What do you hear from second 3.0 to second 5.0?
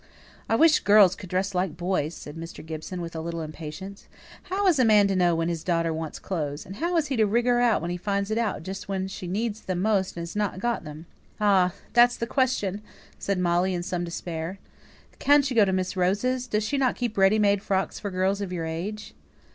with a little impatience. "How is a